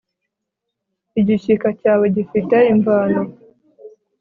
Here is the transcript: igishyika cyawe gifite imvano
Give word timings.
igishyika 1.19 1.67
cyawe 1.79 2.05
gifite 2.15 2.57
imvano 2.73 3.21